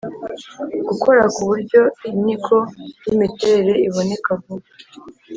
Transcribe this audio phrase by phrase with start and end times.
[0.87, 2.57] Gukora ku buryo inyigo
[3.05, 4.67] y’imiterere iboneka vuba